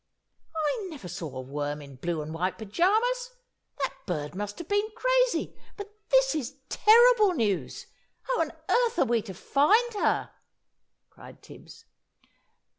[0.57, 3.33] "I never saw a worm in blue and white pyjamas!
[3.83, 5.55] That bird must have been crazy!
[5.77, 7.85] But this is terrible news.
[8.23, 10.31] How on earth are we to find her?"
[11.11, 11.85] cried Tibbs.